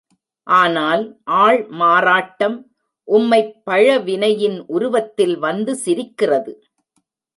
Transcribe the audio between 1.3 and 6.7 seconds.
ஆள் மாறாட்டம் உம்மைப் பழவினையின் உருவத்தில் வந்து சிரிக்கிறது.